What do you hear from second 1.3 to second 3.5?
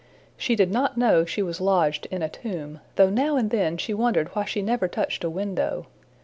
was lodged in a tomb, though now